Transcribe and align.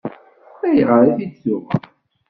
Ayɣer 0.65 0.99
i 1.07 1.09
t-id-tuɣem? 1.15 1.65